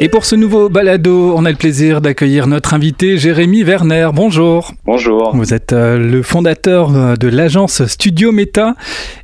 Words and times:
Et 0.00 0.08
pour 0.08 0.24
ce 0.24 0.36
nouveau 0.36 0.68
balado, 0.68 1.34
on 1.36 1.44
a 1.44 1.50
le 1.50 1.56
plaisir 1.56 2.00
d'accueillir 2.00 2.46
notre 2.46 2.72
invité 2.72 3.18
Jérémy 3.18 3.64
Werner. 3.64 4.10
Bonjour. 4.14 4.70
Bonjour. 4.84 5.34
Vous 5.34 5.52
êtes 5.52 5.72
euh, 5.72 5.98
le 5.98 6.22
fondateur 6.22 6.94
euh, 6.94 7.16
de 7.16 7.26
l'agence 7.26 7.84
Studio 7.84 8.30
Meta 8.30 8.76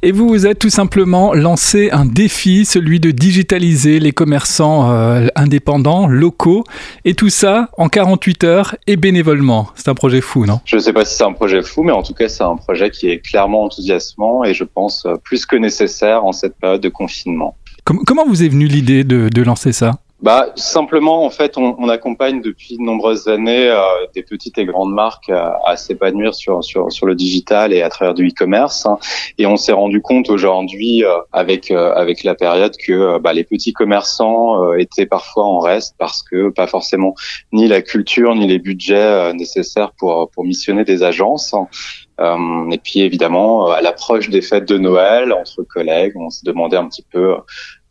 et 0.03 0.11
vous 0.11 0.27
vous 0.27 0.49
êtes 0.49 0.59
tout 0.59 0.71
simplement 0.71 1.33
lancé 1.33 1.91
un 1.93 2.05
défi, 2.05 2.65
celui 2.65 2.99
de 2.99 3.13
digitaliser 3.13 4.01
les 4.01 4.11
commerçants 4.11 4.91
euh, 4.91 5.29
indépendants, 5.37 6.09
locaux, 6.09 6.65
et 7.05 7.15
tout 7.15 7.31
ça 7.31 7.69
en 7.79 7.89
48 7.89 8.43
heures 8.43 8.75
et 8.89 8.97
bénévolement. 8.97 9.69
C'est 9.77 9.89
un 9.89 9.95
projet 9.95 10.21
fou, 10.21 10.45
non? 10.45 10.59
Je 10.65 10.75
ne 10.75 10.81
sais 10.81 10.93
pas 10.93 11.05
si 11.05 11.15
c'est 11.15 11.25
un 11.25 11.35
projet 11.35 11.63
fou, 11.63 11.85
mais 11.85 11.93
en 11.93 12.03
tout 12.03 12.15
cas 12.15 12.29
c'est 12.29 12.43
un 12.43 12.57
projet 12.57 12.91
qui 12.91 13.09
est 13.09 13.21
clairement 13.21 13.63
enthousiasmant 13.63 14.43
et 14.43 14.55
je 14.55 14.65
pense 14.65 15.07
plus 15.23 15.47
que 15.47 15.55
nécessaire 15.55 16.25
en 16.25 16.33
cette 16.33 16.57
période 16.57 16.81
de 16.81 16.89
confinement. 16.89 17.57
comment 17.85 18.27
vous 18.27 18.43
est 18.43 18.49
venue 18.49 18.67
l'idée 18.67 19.05
de 19.05 19.43
lancer 19.43 19.71
ça? 19.71 20.01
Bah, 20.25 20.53
simplement, 20.57 21.27
en 21.27 21.29
fait, 21.29 21.59
on, 21.59 21.77
on, 21.79 21.91
accompagne 21.91 22.41
depuis 22.41 22.79
de 22.79 22.83
nombreuses 22.83 23.29
années 23.29 23.69
euh, 23.69 23.83
des 24.15 24.23
petites 24.23 24.57
et 24.57 24.65
grandes 24.65 24.95
marques 24.95 25.29
euh, 25.29 25.51
à 25.67 25.77
s'épanouir 25.77 26.35
sur, 26.35 26.65
sur, 26.65 26.91
sur 26.91 27.05
le 27.05 27.15
digital 27.15 27.75
et 27.75 27.83
à 27.83 27.91
travers 27.91 28.15
du 28.15 28.29
e-commerce. 28.29 28.87
Hein. 28.87 28.97
Et 29.37 29.45
on 29.45 29.59
s'est 29.59 29.75
rendu 29.75 30.01
compte 30.01 30.31
aujourd'hui, 30.31 31.05
euh, 31.05 31.19
avec, 31.35 31.71
avec 31.71 32.25
la 32.25 32.35
période, 32.35 32.75
que 32.79 33.19
bah, 33.19 33.35
les 33.35 33.45
petits 33.45 33.75
commerçants 33.75 34.73
étaient 34.77 35.05
parfois 35.05 35.45
en 35.45 35.59
reste 35.59 35.95
parce 35.99 36.23
que 36.23 36.49
pas 36.49 36.69
forcément 36.69 37.15
ni 37.53 37.69
la 37.69 37.83
culture 37.83 38.35
ni 38.35 38.47
les 38.47 38.59
budgets 38.59 39.35
nécessaires 39.35 39.93
pour, 39.99 40.31
pour 40.31 40.45
missionner 40.45 40.85
des 40.85 41.03
agences. 41.03 41.53
Hein. 41.53 42.69
et 42.71 42.79
puis 42.79 43.01
évidemment, 43.01 43.71
à 43.71 43.83
l'approche 43.83 44.31
des 44.31 44.41
fêtes 44.41 44.67
de 44.67 44.79
Noël, 44.79 45.35
entre 45.35 45.65
collègues, 45.65 46.15
on 46.17 46.31
se 46.31 46.47
demandait 46.47 46.79
un 46.79 46.89
petit 46.89 47.05
peu 47.13 47.35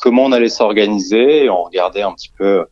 comment 0.03 0.25
on 0.25 0.33
allait 0.33 0.49
s'organiser 0.49 1.45
et 1.45 1.49
on 1.49 1.63
regardait 1.63 2.01
un 2.01 2.11
petit 2.11 2.31
peu 2.37 2.65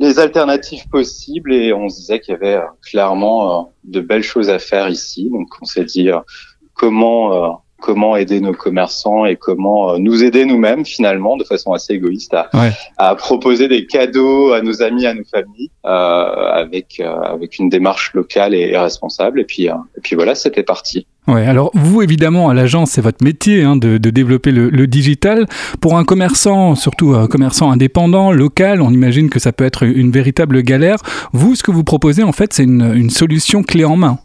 les 0.00 0.18
alternatives 0.18 0.86
possibles 0.90 1.54
et 1.54 1.72
on 1.72 1.88
se 1.88 1.96
disait 1.96 2.20
qu'il 2.20 2.32
y 2.32 2.36
avait 2.36 2.56
euh, 2.56 2.66
clairement 2.82 3.60
euh, 3.60 3.62
de 3.84 4.00
belles 4.00 4.22
choses 4.22 4.50
à 4.50 4.58
faire 4.58 4.90
ici. 4.90 5.30
Donc 5.32 5.48
on 5.62 5.64
s'est 5.64 5.86
dit 5.86 6.10
euh, 6.10 6.18
comment 6.74 7.62
comment 7.80 8.16
aider 8.16 8.40
nos 8.40 8.52
commerçants 8.52 9.24
et 9.24 9.36
comment 9.36 9.98
nous 9.98 10.24
aider 10.24 10.44
nous-mêmes 10.44 10.84
finalement 10.84 11.36
de 11.36 11.44
façon 11.44 11.72
assez 11.72 11.94
égoïste 11.94 12.34
à, 12.34 12.50
à, 12.96 13.14
proposer 13.14 13.68
des 13.68 13.86
cadeaux 13.86 14.52
à 14.52 14.62
nos 14.62 14.82
amis, 14.82 15.06
à 15.06 15.14
nos 15.14 15.24
familles 15.24 15.70
euh, 15.86 15.88
avec 15.88 17.00
avec 17.00 17.58
une 17.58 17.68
démarche 17.68 18.12
locale 18.14 18.52
et, 18.54 18.76
responsable. 18.76 19.40
Et 19.40 19.44
puis 19.44 19.66
et 19.66 20.00
puis 20.02 20.16
voilà, 20.16 20.34
c'était 20.34 20.64
parti. 20.64 21.06
Ouais, 21.28 21.46
alors 21.46 21.70
vous 21.74 22.00
évidemment 22.00 22.48
à 22.48 22.54
l'agence 22.54 22.92
c'est 22.92 23.02
votre 23.02 23.22
métier 23.22 23.62
hein, 23.62 23.76
de, 23.76 23.98
de, 23.98 24.08
développer 24.10 24.50
le, 24.50 24.70
le, 24.70 24.86
digital. 24.86 25.46
Pour 25.78 25.98
un 25.98 26.04
commerçant, 26.04 26.74
surtout 26.74 27.14
un 27.14 27.26
commerçant 27.26 27.70
indépendant, 27.70 28.32
local, 28.32 28.80
on 28.80 28.90
imagine 28.90 29.28
que 29.28 29.38
ça 29.38 29.52
peut 29.52 29.66
être 29.66 29.82
une 29.82 30.10
véritable 30.10 30.62
galère. 30.62 30.96
Vous, 31.32 31.54
ce 31.54 31.62
que 31.62 31.70
vous 31.70 31.84
proposez 31.84 32.22
en 32.22 32.32
fait, 32.32 32.54
c'est 32.54 32.64
une, 32.64 32.94
une 32.94 33.10
solution 33.10 33.62
clé 33.62 33.84
en 33.84 33.96
main. 33.96 34.18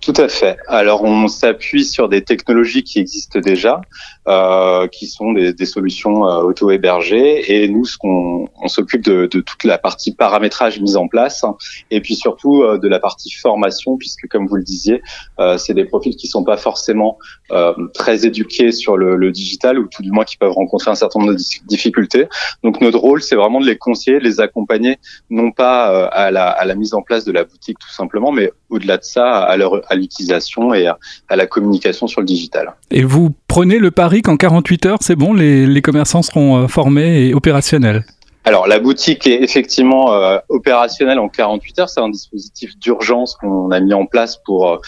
Tout 0.00 0.14
à 0.16 0.28
fait. 0.28 0.56
Alors 0.68 1.04
on 1.04 1.28
s'appuie 1.28 1.84
sur 1.84 2.08
des 2.08 2.22
technologies 2.22 2.82
qui 2.82 2.98
existent 2.98 3.40
déjà, 3.40 3.82
euh, 4.28 4.86
qui 4.88 5.06
sont 5.06 5.32
des, 5.32 5.52
des 5.52 5.66
solutions 5.66 6.28
euh, 6.28 6.42
auto-hébergées, 6.42 7.62
et 7.62 7.68
nous, 7.68 7.84
ce 7.84 7.96
qu'on 7.96 8.48
on, 8.60 8.68
s'occupe 8.68 9.02
de, 9.02 9.26
de, 9.26 9.40
toute 9.40 9.64
la 9.64 9.78
partie 9.78 10.14
paramétrage 10.14 10.80
mise 10.80 10.96
en 10.96 11.08
place, 11.08 11.44
et 11.90 12.00
puis 12.00 12.14
surtout 12.14 12.62
euh, 12.62 12.78
de 12.78 12.88
la 12.88 12.98
partie 12.98 13.32
formation, 13.32 13.96
puisque 13.96 14.28
comme 14.28 14.46
vous 14.46 14.56
le 14.56 14.62
disiez, 14.62 15.02
euh, 15.38 15.56
c'est 15.56 15.74
des 15.74 15.84
profils 15.84 16.14
qui 16.14 16.26
sont 16.26 16.44
pas 16.44 16.56
forcément 16.56 17.18
euh, 17.50 17.72
très 17.94 18.26
éduqués 18.26 18.72
sur 18.72 18.96
le, 18.96 19.16
le, 19.16 19.32
digital, 19.32 19.78
ou 19.78 19.86
tout 19.86 20.02
du 20.02 20.10
moins 20.10 20.24
qui 20.24 20.36
peuvent 20.36 20.52
rencontrer 20.52 20.90
un 20.90 20.94
certain 20.94 21.20
nombre 21.20 21.32
de 21.32 21.66
difficultés. 21.66 22.28
Donc 22.62 22.80
notre 22.80 22.98
rôle, 22.98 23.22
c'est 23.22 23.36
vraiment 23.36 23.60
de 23.60 23.66
les 23.66 23.78
conseiller, 23.78 24.18
de 24.18 24.24
les 24.24 24.40
accompagner, 24.40 24.98
non 25.30 25.52
pas 25.52 26.06
à 26.08 26.30
la, 26.30 26.48
à 26.48 26.64
la 26.64 26.74
mise 26.74 26.94
en 26.94 27.02
place 27.02 27.24
de 27.24 27.32
la 27.32 27.44
boutique 27.44 27.78
tout 27.78 27.92
simplement, 27.92 28.32
mais 28.32 28.52
au-delà 28.70 28.98
de 28.98 29.04
ça, 29.04 29.38
à 29.42 29.56
leur 29.56 29.80
à 29.90 29.94
l'utilisation 29.94 30.74
et 30.74 30.86
à, 30.86 31.36
la 31.36 31.46
communication 31.46 32.06
sur 32.06 32.20
le 32.20 32.26
digital. 32.26 32.74
Et 32.90 33.02
vous 33.02 33.34
prenez 33.48 33.78
le 33.78 33.90
pari 33.90 34.22
qu'en 34.22 34.36
48 34.36 34.86
heures, 34.86 34.98
c'est 35.00 35.16
bon, 35.16 35.34
les, 35.34 35.82
commerçants 35.82 36.22
seront 36.22 36.56
euh, 36.56 36.68
formés 36.68 37.26
et 37.26 37.34
opérationnels 37.34 38.04
alors 38.44 38.66
la 38.66 38.78
boutique 38.78 39.26
est 39.26 39.42
effectivement 39.42 40.14
euh, 40.14 40.38
opérationnelle 40.48 41.18
en 41.18 41.28
48 41.28 41.78
heures. 41.80 41.88
C'est 41.88 42.00
un 42.00 42.08
dispositif 42.08 42.78
d'urgence 42.78 43.34
qu'on 43.34 43.70
a 43.70 43.80
mis 43.80 43.92
en 43.92 44.06
place 44.06 44.38
pour 44.42 44.72
euh, 44.72 44.78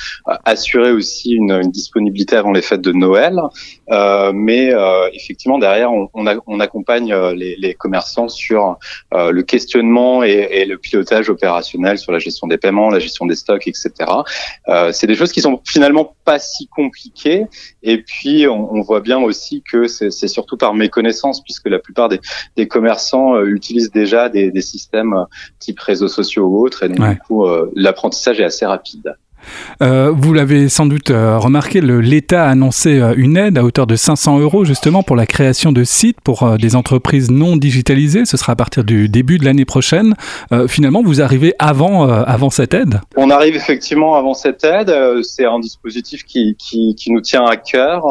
assurer 0.44 0.92
aussi 0.92 1.32
une, 1.32 1.52
une, 1.52 1.70
disponibilité 1.70 2.36
avant 2.36 2.52
les 2.52 2.62
fêtes 2.62 2.80
de 2.80 2.92
Noël. 2.92 3.38
Euh, 3.90 4.32
mais 4.34 4.72
euh, 4.72 5.08
effectivement 5.12 5.58
derrière, 5.58 5.92
on, 5.92 6.08
on, 6.14 6.26
a, 6.26 6.36
on 6.46 6.60
accompagne 6.60 7.14
les, 7.34 7.56
les, 7.56 7.74
commerçants 7.74 8.28
sur 8.28 8.78
le 9.12 9.40
questionnement 9.42 10.22
et, 10.22 10.48
et, 10.50 10.64
le 10.64 10.78
pilotage 10.78 11.28
opérationnel 11.28 11.98
sur 11.98 12.12
la 12.12 12.18
gestion 12.18 12.46
des 12.46 12.58
paiements, 12.58 12.90
la 12.90 12.98
gestion 12.98 13.26
des 13.26 13.34
stocks, 13.34 13.66
etc. 13.66 13.90
c'est 14.92 15.06
des 15.06 15.14
choses 15.14 15.32
qui 15.32 15.40
sont 15.40 15.60
finalement 15.66 16.14
pas 16.24 16.38
si 16.38 16.66
compliquées. 16.68 17.46
Et 17.82 18.02
puis 18.02 18.46
on, 18.46 18.72
on 18.72 18.80
voit 18.82 19.00
bien 19.00 19.18
aussi 19.18 19.62
que 19.62 19.86
c'est 19.86 20.28
surtout 20.28 20.56
par 20.56 20.74
méconnaissance, 20.74 21.42
puisque 21.42 21.68
la 21.68 21.78
plupart 21.78 22.08
des, 22.08 22.20
des 22.56 22.68
commerçants 22.68 23.39
utilisent 23.46 23.90
déjà 23.90 24.28
des, 24.28 24.50
des, 24.50 24.60
systèmes 24.60 25.14
euh, 25.14 25.24
type 25.58 25.78
réseaux 25.80 26.08
sociaux 26.08 26.46
ou 26.46 26.64
autres, 26.64 26.84
et 26.84 26.88
donc 26.88 27.08
du 27.08 27.18
coup, 27.18 27.46
euh, 27.46 27.70
l'apprentissage 27.74 28.40
est 28.40 28.44
assez 28.44 28.66
rapide. 28.66 29.14
Euh, 29.82 30.12
vous 30.14 30.32
l'avez 30.32 30.68
sans 30.68 30.86
doute 30.86 31.10
euh, 31.10 31.38
remarqué, 31.38 31.80
l'État 31.80 32.44
a 32.44 32.50
annoncé 32.50 32.98
euh, 32.98 33.14
une 33.16 33.36
aide 33.36 33.58
à 33.58 33.64
hauteur 33.64 33.86
de 33.86 33.96
500 33.96 34.38
euros 34.38 34.64
justement 34.64 35.02
pour 35.02 35.16
la 35.16 35.26
création 35.26 35.72
de 35.72 35.84
sites 35.84 36.20
pour 36.20 36.58
des 36.58 36.76
entreprises 36.76 37.30
non 37.30 37.56
digitalisées. 37.56 38.24
Ce 38.24 38.36
sera 38.36 38.52
à 38.52 38.56
partir 38.56 38.84
du 38.84 39.08
début 39.08 39.38
de 39.38 39.44
l'année 39.44 39.64
prochaine. 39.64 40.14
finalement, 40.68 41.02
vous 41.02 41.20
arrivez 41.20 41.54
avant, 41.58 42.08
avant 42.08 42.50
cette 42.50 42.74
aide? 42.74 43.00
On 43.16 43.30
arrive 43.30 43.56
effectivement 43.56 44.16
avant 44.16 44.34
cette 44.34 44.64
aide. 44.64 44.92
C'est 45.22 45.44
un 45.44 45.58
dispositif 45.58 46.24
qui, 46.24 46.56
qui, 46.58 47.10
nous 47.10 47.20
tient 47.20 47.44
à 47.44 47.56
cœur. 47.56 48.04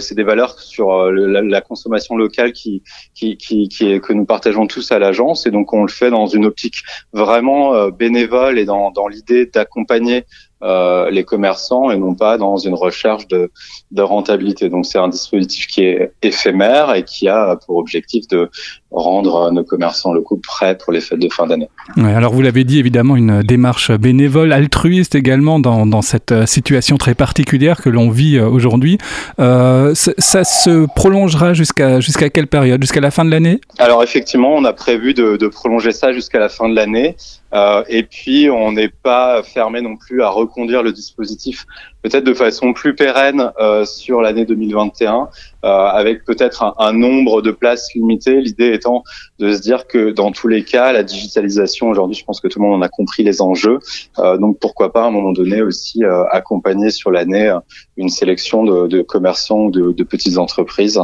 C'est 0.00 0.14
des 0.14 0.24
valeurs 0.24 0.58
sur 0.58 1.10
la, 1.10 1.60
consommation 1.60 2.16
locale 2.16 2.52
qui, 2.52 2.82
qui, 3.14 3.36
qui 3.36 3.68
est, 3.82 4.00
que 4.00 4.12
nous 4.12 4.24
partageons 4.24 4.66
tous 4.66 4.92
à 4.92 4.98
l'agence. 4.98 5.46
Et 5.46 5.50
donc, 5.50 5.72
on 5.72 5.82
le 5.82 5.90
fait 5.90 6.10
dans 6.10 6.26
une 6.26 6.44
optique 6.44 6.82
vraiment 7.12 7.88
bénévole 7.88 8.58
et 8.58 8.64
dans, 8.64 8.90
dans 8.90 9.08
l'idée 9.08 9.46
d'accompagner 9.46 10.24
euh, 10.62 11.10
les 11.10 11.24
commerçants 11.24 11.90
et 11.90 11.96
non 11.96 12.14
pas 12.14 12.38
dans 12.38 12.56
une 12.56 12.74
recherche 12.74 13.26
de, 13.28 13.50
de 13.90 14.02
rentabilité. 14.02 14.68
Donc 14.68 14.86
c'est 14.86 14.98
un 14.98 15.08
dispositif 15.08 15.66
qui 15.66 15.82
est 15.82 16.12
éphémère 16.22 16.94
et 16.94 17.04
qui 17.04 17.28
a 17.28 17.56
pour 17.66 17.76
objectif 17.76 18.28
de 18.28 18.48
rendre 18.92 19.50
nos 19.50 19.64
commerçants 19.64 20.12
locaux 20.12 20.40
prêts 20.42 20.76
pour 20.76 20.92
les 20.92 21.00
fêtes 21.00 21.18
de 21.18 21.28
fin 21.28 21.46
d'année. 21.46 21.68
Ouais, 21.96 22.12
alors 22.12 22.32
vous 22.32 22.42
l'avez 22.42 22.64
dit 22.64 22.78
évidemment 22.78 23.16
une 23.16 23.42
démarche 23.42 23.90
bénévole, 23.92 24.52
altruiste 24.52 25.14
également 25.14 25.60
dans, 25.60 25.86
dans 25.86 26.02
cette 26.02 26.32
euh, 26.32 26.46
situation 26.46 26.96
très 26.96 27.14
particulière 27.14 27.80
que 27.80 27.88
l'on 27.88 28.10
vit 28.10 28.36
euh, 28.36 28.48
aujourd'hui. 28.48 28.98
Euh, 29.38 29.94
ça 29.94 30.44
se 30.44 30.86
prolongera 30.94 31.54
jusqu'à 31.54 32.00
jusqu'à 32.00 32.30
quelle 32.30 32.46
période? 32.46 32.82
Jusqu'à 32.82 33.00
la 33.00 33.10
fin 33.10 33.24
de 33.24 33.30
l'année? 33.30 33.60
Alors 33.78 34.02
effectivement, 34.02 34.54
on 34.54 34.64
a 34.64 34.72
prévu 34.72 35.14
de, 35.14 35.36
de 35.36 35.48
prolonger 35.48 35.92
ça 35.92 36.12
jusqu'à 36.12 36.38
la 36.38 36.48
fin 36.48 36.68
de 36.68 36.74
l'année. 36.74 37.16
Euh, 37.54 37.82
et 37.88 38.02
puis, 38.02 38.48
on 38.50 38.72
n'est 38.72 38.88
pas 38.88 39.42
fermé 39.42 39.82
non 39.82 39.96
plus 39.96 40.22
à 40.22 40.30
reconduire 40.30 40.82
le 40.82 40.92
dispositif 40.92 41.66
peut-être 42.02 42.24
de 42.24 42.34
façon 42.34 42.72
plus 42.72 42.94
pérenne 42.94 43.52
euh, 43.60 43.84
sur 43.84 44.20
l'année 44.20 44.44
2021, 44.44 45.28
euh, 45.64 45.68
avec 45.68 46.24
peut-être 46.24 46.62
un, 46.62 46.74
un, 46.78 46.92
nombre 46.92 47.42
de 47.42 47.50
places 47.50 47.94
limitées. 47.94 48.40
L'idée 48.40 48.72
étant 48.72 49.04
de 49.38 49.52
se 49.52 49.60
dire 49.60 49.86
que 49.86 50.10
dans 50.10 50.32
tous 50.32 50.48
les 50.48 50.64
cas, 50.64 50.92
la 50.92 51.02
digitalisation 51.02 51.88
aujourd'hui, 51.88 52.16
je 52.16 52.24
pense 52.24 52.40
que 52.40 52.48
tout 52.48 52.60
le 52.60 52.66
monde 52.66 52.82
en 52.82 52.82
a 52.82 52.88
compris 52.88 53.22
les 53.22 53.40
enjeux. 53.40 53.78
Euh, 54.18 54.36
donc 54.36 54.58
pourquoi 54.58 54.92
pas 54.92 55.04
à 55.04 55.06
un 55.06 55.10
moment 55.10 55.32
donné 55.32 55.62
aussi 55.62 56.04
euh, 56.04 56.24
accompagner 56.30 56.90
sur 56.90 57.10
l'année 57.10 57.56
une 57.96 58.08
sélection 58.08 58.64
de, 58.64 58.88
de 58.88 59.02
commerçants 59.02 59.64
ou 59.64 59.70
de, 59.70 59.92
de, 59.92 60.04
petites 60.04 60.38
entreprises 60.38 61.00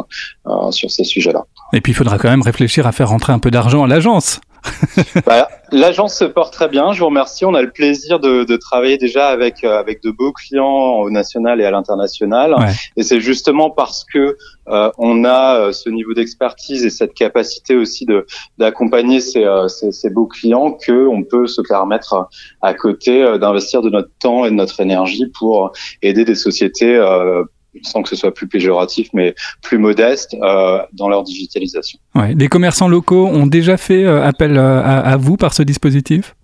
sur 0.70 0.90
ces 0.90 1.04
sujets-là. 1.04 1.44
Et 1.72 1.80
puis 1.80 1.92
il 1.92 1.94
faudra 1.94 2.18
quand 2.18 2.30
même 2.30 2.42
réfléchir 2.42 2.86
à 2.86 2.92
faire 2.92 3.08
rentrer 3.08 3.32
un 3.32 3.38
peu 3.38 3.50
d'argent 3.50 3.84
à 3.84 3.86
l'agence. 3.86 4.40
bah, 5.26 5.48
L'agence 5.70 6.16
se 6.16 6.24
porte 6.24 6.54
très 6.54 6.68
bien, 6.68 6.92
je 6.92 7.00
vous 7.00 7.06
remercie. 7.06 7.44
On 7.44 7.54
a 7.54 7.60
le 7.60 7.70
plaisir 7.70 8.20
de, 8.20 8.44
de 8.44 8.56
travailler 8.56 8.96
déjà 8.96 9.28
avec 9.28 9.64
euh, 9.64 9.78
avec 9.78 10.02
de 10.02 10.10
beaux 10.10 10.32
clients 10.32 11.00
au 11.00 11.10
national 11.10 11.60
et 11.60 11.64
à 11.64 11.70
l'international. 11.70 12.54
Ouais. 12.54 12.72
Et 12.96 13.02
c'est 13.02 13.20
justement 13.20 13.68
parce 13.68 14.04
que 14.04 14.36
euh, 14.68 14.90
on 14.96 15.24
a 15.24 15.56
euh, 15.56 15.72
ce 15.72 15.90
niveau 15.90 16.14
d'expertise 16.14 16.86
et 16.86 16.90
cette 16.90 17.12
capacité 17.12 17.76
aussi 17.76 18.06
de 18.06 18.26
d'accompagner 18.56 19.20
ces, 19.20 19.44
euh, 19.44 19.68
ces, 19.68 19.92
ces, 19.92 20.08
beaux 20.08 20.26
clients 20.26 20.72
que 20.72 21.06
on 21.06 21.22
peut 21.22 21.46
se 21.46 21.60
permettre 21.60 22.28
à 22.62 22.72
côté 22.72 23.38
d'investir 23.38 23.82
de 23.82 23.90
notre 23.90 24.10
temps 24.20 24.46
et 24.46 24.50
de 24.50 24.54
notre 24.54 24.80
énergie 24.80 25.26
pour 25.38 25.72
aider 26.00 26.24
des 26.24 26.34
sociétés 26.34 26.98
sans 27.82 28.02
que 28.02 28.08
ce 28.08 28.16
soit 28.16 28.32
plus 28.32 28.48
péjoratif, 28.48 29.08
mais 29.12 29.34
plus 29.62 29.78
modeste 29.78 30.34
euh, 30.42 30.78
dans 30.92 31.08
leur 31.08 31.22
digitalisation. 31.24 31.98
Ouais. 32.14 32.34
Des 32.34 32.48
commerçants 32.48 32.88
locaux 32.88 33.26
ont 33.26 33.46
déjà 33.46 33.76
fait 33.76 34.04
euh, 34.04 34.24
appel 34.24 34.56
euh, 34.56 34.82
à, 34.82 35.16
vous 35.16 35.36
par 35.36 35.54
ce 35.54 35.62
dispositif? 35.62 36.34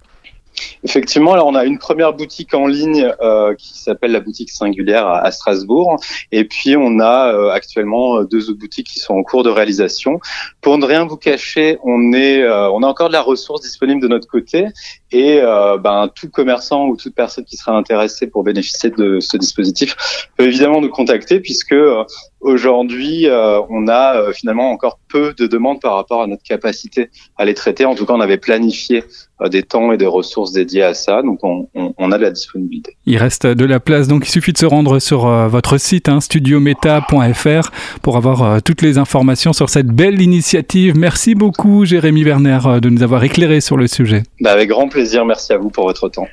Effectivement, 0.85 1.33
alors 1.33 1.47
on 1.47 1.55
a 1.55 1.65
une 1.65 1.79
première 1.79 2.13
boutique 2.13 2.55
en 2.55 2.67
ligne 2.67 3.11
euh, 3.21 3.55
qui 3.55 3.79
s'appelle 3.79 4.13
la 4.13 4.21
boutique 4.21 4.51
singulière 4.51 5.07
à, 5.07 5.31
Strasbourg, 5.31 5.97
et 6.31 6.45
puis 6.45 6.77
on 6.77 7.01
a 7.01 7.33
euh, 7.33 7.51
actuellement 7.51 8.23
deux 8.23 8.51
autres 8.51 8.59
boutiques 8.59 8.87
qui 8.87 8.99
sont 8.99 9.15
en 9.15 9.23
cours 9.23 9.43
de 9.43 9.51
réalisation. 9.51 10.21
Pour 10.61 10.79
ne 10.79 10.85
rien 10.85 11.07
vous 11.07 11.17
cacher, 11.17 11.79
on 11.83 12.13
est, 12.13 12.43
euh, 12.43 12.71
on 12.71 12.83
a 12.83 12.87
encore 12.87 13.09
de 13.09 13.15
la 13.15 13.23
ressource 13.23 13.63
disponible 13.63 14.01
de 14.01 14.09
notre 14.09 14.29
côté, 14.29 14.67
et 15.11 15.41
ben 15.81 16.11
tout 16.13 16.29
commerçant 16.29 16.87
ou 16.87 16.97
toute 16.97 17.15
personne 17.15 17.45
qui 17.45 17.57
sera 17.57 17.77
intéressée 17.77 18.27
pour 18.27 18.43
bénéficier 18.43 18.91
de 18.91 19.21
ce 19.21 19.37
dispositif 19.37 19.95
peut 20.37 20.45
évidemment 20.45 20.81
nous 20.81 20.89
contacter, 20.91 21.39
puisque 21.39 21.77
aujourd'hui 22.41 23.29
on 23.31 23.87
a 23.87 24.33
finalement 24.33 24.73
encore 24.73 24.99
peu 25.15 25.33
de 25.39 25.47
demandes 25.47 25.81
par 25.81 25.95
rapport 25.95 26.23
à 26.23 26.27
notre 26.27 26.43
capacité 26.43 27.09
à 27.39 27.45
les 27.45 27.55
traiter. 27.55 27.85
En 27.85 27.95
tout 27.95 28.05
cas, 28.05 28.15
on 28.15 28.21
avait 28.21 28.37
planifié 28.37 29.05
des 29.49 29.63
temps 29.63 29.93
et 29.93 29.97
des 29.97 30.07
ressources 30.07 30.53
dédiées 30.53 30.83
à 30.83 30.93
ça. 30.93 31.23
Donc 31.23 31.39
on, 31.45 32.13
a 32.13 32.19
de 32.19 32.23
la 32.23 32.31
disponibilité. 32.31 32.97
Il 33.07 33.17
reste 33.17 33.47
de 33.47 33.65
la 33.65 33.79
place, 33.79 34.09
donc 34.09 34.27
il 34.27 34.31
suffit 34.31 34.53
de 34.53 34.59
se 34.59 34.67
rendre 34.67 34.99
sur 34.99 35.27
euh, 35.27 35.47
votre 35.47 35.79
site 35.79 36.09
hein, 36.09 36.21
studiometa.fr 36.21 37.71
pour 38.03 38.17
avoir 38.17 38.43
euh, 38.43 38.59
toutes 38.65 38.83
les 38.83 38.99
informations 38.99 39.53
sur 39.53 39.71
cette 39.71 39.89
belle 39.89 40.21
initiative. 40.21 40.97
Merci 40.97 41.35
beaucoup 41.35 41.85
Jérémy 41.85 42.25
Werner 42.25 42.59
euh, 42.67 42.81
de 42.81 42.89
nous 42.89 43.03
avoir 43.03 43.23
éclairé 43.23 43.61
sur 43.61 43.77
le 43.77 43.87
sujet. 43.87 44.25
Bah, 44.41 44.51
avec 44.51 44.69
grand 44.69 44.89
plaisir, 44.89 45.25
merci 45.25 45.53
à 45.53 45.59
vous 45.59 45.71
pour 45.71 45.85
votre 45.85 46.09
temps. 46.09 46.27